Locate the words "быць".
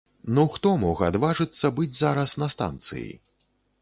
1.81-1.93